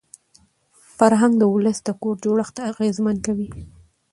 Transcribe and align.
فرهنګ 0.97 1.33
د 1.39 1.43
ولس 1.55 1.77
د 1.83 1.89
کور 2.01 2.15
جوړښت 2.23 2.55
اغېزمن 2.71 3.17
کوي. 3.25 3.49